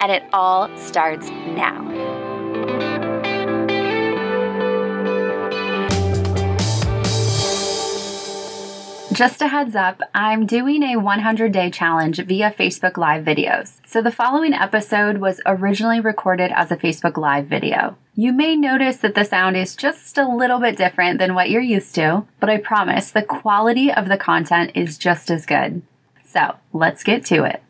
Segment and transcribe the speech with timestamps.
[0.00, 2.16] And it all starts now.
[9.16, 13.78] Just a heads up, I'm doing a 100 day challenge via Facebook Live videos.
[13.86, 17.96] So the following episode was originally recorded as a Facebook Live video.
[18.14, 21.62] You may notice that the sound is just a little bit different than what you're
[21.62, 25.80] used to, but I promise the quality of the content is just as good.
[26.26, 27.62] So let's get to it.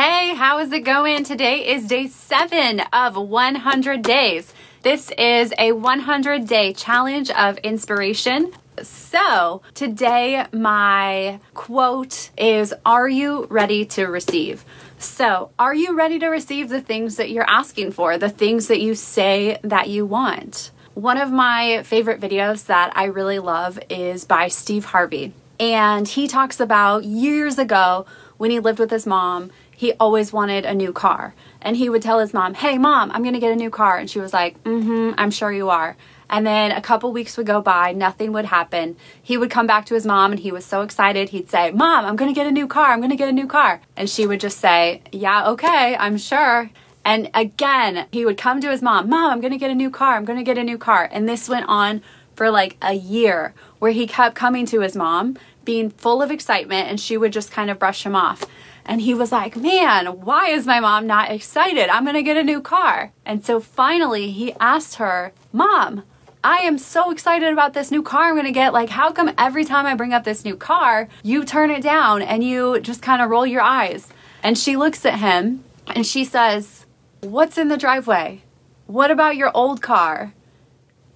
[0.00, 1.24] Hey, how is it going?
[1.24, 4.54] Today is day seven of 100 days.
[4.82, 8.52] This is a 100 day challenge of inspiration.
[8.80, 14.64] So, today my quote is Are you ready to receive?
[15.00, 18.80] So, are you ready to receive the things that you're asking for, the things that
[18.80, 20.70] you say that you want?
[20.94, 25.32] One of my favorite videos that I really love is by Steve Harvey.
[25.58, 30.64] And he talks about years ago when he lived with his mom, he always wanted
[30.64, 31.36] a new car.
[31.62, 33.96] And he would tell his mom, Hey, mom, I'm going to get a new car.
[33.96, 35.96] And she was like, Mm hmm, I'm sure you are.
[36.28, 38.96] And then a couple weeks would go by, nothing would happen.
[39.22, 41.28] He would come back to his mom and he was so excited.
[41.28, 42.86] He'd say, Mom, I'm going to get a new car.
[42.86, 43.80] I'm going to get a new car.
[43.96, 46.70] And she would just say, Yeah, okay, I'm sure.
[47.04, 49.90] And again, he would come to his mom, Mom, I'm going to get a new
[49.90, 50.16] car.
[50.16, 51.08] I'm going to get a new car.
[51.12, 52.02] And this went on
[52.34, 56.88] for like a year where he kept coming to his mom, being full of excitement,
[56.88, 58.44] and she would just kind of brush him off.
[58.88, 61.90] And he was like, Man, why is my mom not excited?
[61.90, 63.12] I'm gonna get a new car.
[63.26, 66.04] And so finally he asked her, Mom,
[66.42, 68.72] I am so excited about this new car I'm gonna get.
[68.72, 72.22] Like, how come every time I bring up this new car, you turn it down
[72.22, 74.08] and you just kind of roll your eyes?
[74.42, 76.86] And she looks at him and she says,
[77.20, 78.42] What's in the driveway?
[78.86, 80.32] What about your old car?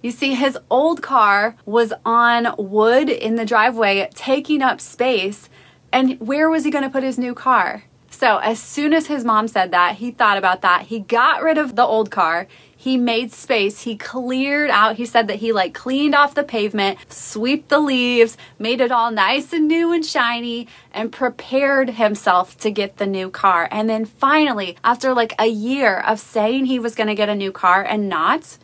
[0.03, 5.49] You see, his old car was on wood in the driveway, taking up space.
[5.93, 7.83] And where was he going to put his new car?
[8.09, 10.87] So, as soon as his mom said that, he thought about that.
[10.87, 12.47] He got rid of the old car.
[12.75, 13.81] He made space.
[13.81, 14.97] He cleared out.
[14.97, 19.11] He said that he like cleaned off the pavement, swept the leaves, made it all
[19.11, 23.67] nice and new and shiny, and prepared himself to get the new car.
[23.71, 27.35] And then finally, after like a year of saying he was going to get a
[27.35, 28.57] new car and not,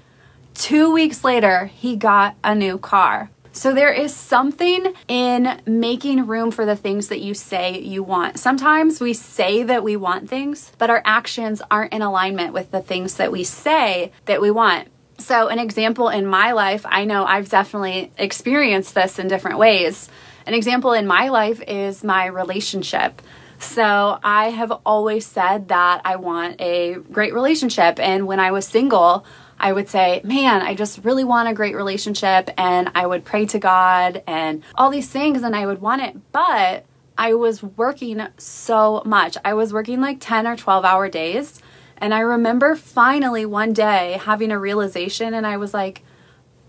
[0.53, 3.29] two weeks later, he got a new car.
[3.51, 8.39] So there is something in making room for the things that you say you want.
[8.39, 12.81] Sometimes we say that we want things, but our actions aren't in alignment with the
[12.81, 14.87] things that we say that we want.
[15.17, 20.09] So, an example in my life, I know I've definitely experienced this in different ways.
[20.45, 23.21] An example in my life is my relationship.
[23.59, 27.99] So, I have always said that I want a great relationship.
[27.99, 29.25] And when I was single,
[29.59, 32.49] I would say, man, I just really want a great relationship.
[32.57, 36.15] And I would pray to God and all these things, and I would want it.
[36.31, 36.85] But
[37.17, 39.37] I was working so much.
[39.43, 41.61] I was working like 10 or 12 hour days.
[41.97, 46.03] And I remember finally one day having a realization, and I was like,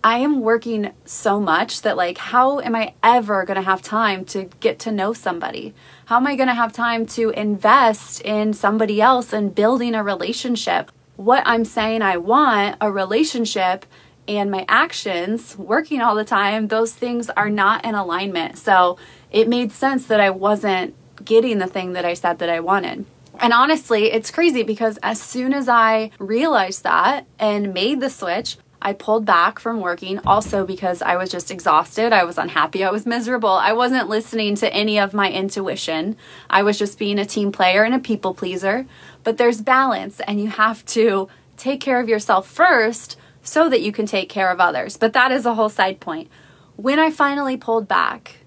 [0.03, 4.25] I am working so much that, like, how am I ever going to have time
[4.27, 5.75] to get to know somebody?
[6.07, 10.03] How am I going to have time to invest in somebody else and building a
[10.03, 10.91] relationship?
[11.21, 13.85] What I'm saying I want, a relationship,
[14.27, 18.57] and my actions, working all the time, those things are not in alignment.
[18.57, 18.97] So
[19.31, 23.05] it made sense that I wasn't getting the thing that I said that I wanted.
[23.39, 28.57] And honestly, it's crazy because as soon as I realized that and made the switch,
[28.83, 32.13] I pulled back from working also because I was just exhausted.
[32.13, 32.83] I was unhappy.
[32.83, 33.51] I was miserable.
[33.51, 36.17] I wasn't listening to any of my intuition.
[36.49, 38.87] I was just being a team player and a people pleaser.
[39.23, 41.29] But there's balance, and you have to
[41.59, 44.97] take care of yourself first so that you can take care of others.
[44.97, 46.29] But that is a whole side point.
[46.77, 48.39] When I finally pulled back,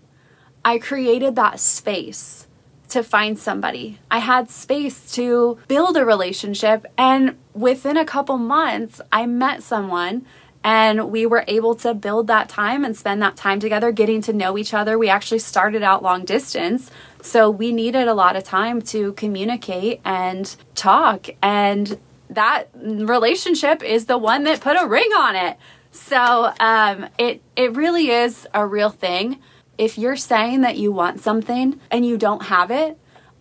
[0.65, 2.47] I created that space
[2.93, 3.99] to find somebody.
[4.09, 6.85] I had space to build a relationship.
[6.97, 10.25] And within a couple months, I met someone
[10.63, 14.33] and we were able to build that time and spend that time together getting to
[14.33, 14.97] know each other.
[14.97, 16.89] We actually started out long distance.
[17.21, 21.27] So we needed a lot of time to communicate and talk.
[21.41, 21.99] And
[22.29, 25.57] that relationship is the one that put a ring on it.
[25.91, 29.39] So um, it, it really is a real thing.
[29.77, 32.97] If you're saying that you want something and you don't have it,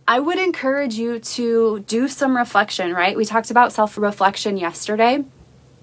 [0.09, 3.17] I would encourage you to do some reflection, right?
[3.17, 5.25] We talked about self reflection yesterday.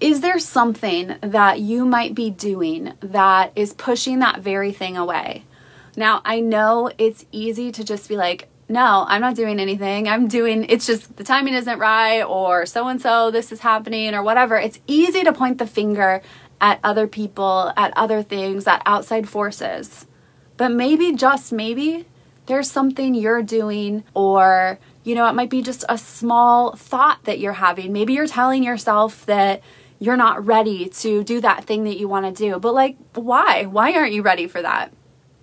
[0.00, 5.44] Is there something that you might be doing that is pushing that very thing away?
[5.96, 10.08] Now, I know it's easy to just be like, no, I'm not doing anything.
[10.08, 14.14] I'm doing, it's just the timing isn't right, or so and so, this is happening,
[14.14, 14.56] or whatever.
[14.56, 16.22] It's easy to point the finger
[16.60, 20.06] at other people, at other things, at outside forces.
[20.60, 22.04] But maybe, just maybe,
[22.44, 27.38] there's something you're doing, or, you know, it might be just a small thought that
[27.38, 27.94] you're having.
[27.94, 29.62] Maybe you're telling yourself that
[30.00, 32.58] you're not ready to do that thing that you want to do.
[32.58, 33.64] But, like, why?
[33.64, 34.92] Why aren't you ready for that?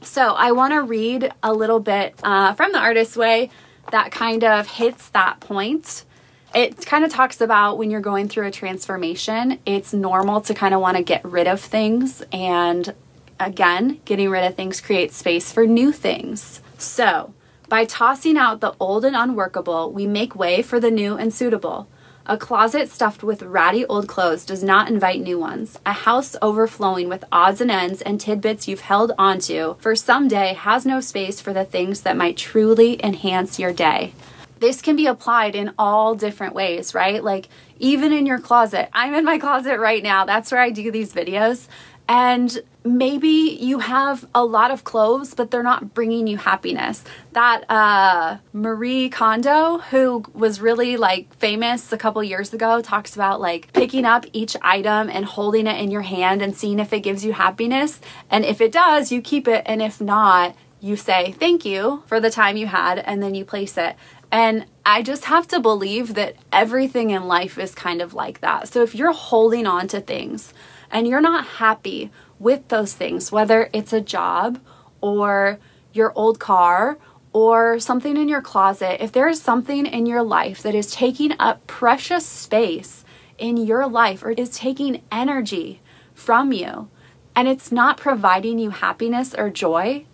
[0.02, 3.50] So, I want to read a little bit uh, from the Artist's Way
[3.90, 6.06] that kind of hits that point.
[6.54, 10.75] It kind of talks about when you're going through a transformation, it's normal to kind
[10.75, 12.22] of want to get rid of things.
[12.31, 12.94] And
[13.39, 16.62] again, getting rid of things creates space for new things.
[16.78, 17.34] So,
[17.69, 21.88] by tossing out the old and unworkable, we make way for the new and suitable.
[22.30, 25.80] A closet stuffed with ratty old clothes does not invite new ones.
[25.86, 30.54] A house overflowing with odds and ends and tidbits you've held onto for some day
[30.54, 34.13] has no space for the things that might truly enhance your day.
[34.60, 37.24] This can be applied in all different ways, right?
[37.24, 37.48] Like,
[37.80, 38.90] even in your closet.
[38.92, 40.25] I'm in my closet right now.
[40.25, 41.68] That's where I do these videos.
[42.09, 47.04] And maybe you have a lot of clothes, but they're not bringing you happiness.
[47.33, 53.42] That uh, Marie Kondo, who was really like famous a couple years ago, talks about
[53.42, 57.01] like picking up each item and holding it in your hand and seeing if it
[57.01, 58.00] gives you happiness.
[58.30, 59.63] And if it does, you keep it.
[59.65, 63.44] And if not, you say thank you for the time you had and then you
[63.44, 63.95] place it.
[64.31, 68.68] And I just have to believe that everything in life is kind of like that.
[68.68, 70.54] So if you're holding on to things,
[70.92, 74.60] and you're not happy with those things, whether it's a job
[75.01, 75.60] or
[75.94, 76.98] your old car
[77.34, 81.34] or something in your closet, if there is something in your life that is taking
[81.39, 83.04] up precious space
[83.38, 85.81] in your life or is taking energy
[86.13, 86.90] from you
[87.36, 90.06] and it's not providing you happiness or joy,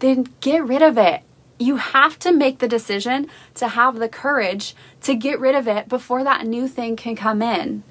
[0.00, 1.22] then get rid of it.
[1.58, 5.88] You have to make the decision to have the courage to get rid of it
[5.88, 7.82] before that new thing can come in.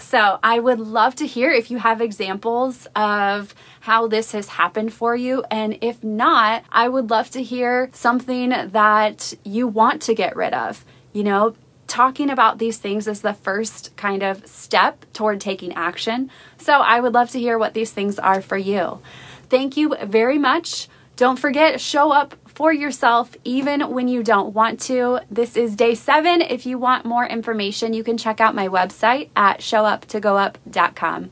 [0.00, 4.92] So I would love to hear if you have examples of how this has happened
[4.92, 5.44] for you.
[5.50, 10.52] And if not, I would love to hear something that you want to get rid
[10.52, 10.84] of.
[11.12, 11.54] You know,
[11.86, 16.30] talking about these things is the first kind of step toward taking action.
[16.58, 19.00] So I would love to hear what these things are for you.
[19.48, 20.88] Thank you very much.
[21.16, 25.18] Don't forget, show up for yourself even when you don't want to.
[25.30, 26.42] This is day seven.
[26.42, 31.30] If you want more information, you can check out my website at showuptogoup.com.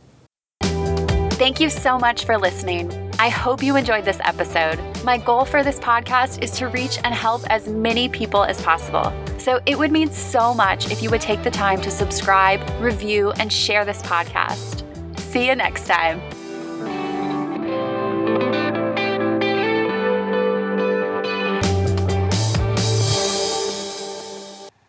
[1.33, 2.91] Thank you so much for listening.
[3.19, 4.81] I hope you enjoyed this episode.
[5.05, 9.13] My goal for this podcast is to reach and help as many people as possible.
[9.37, 13.33] So it would mean so much if you would take the time to subscribe, review,
[13.33, 14.83] and share this podcast.
[15.19, 16.23] See you next time.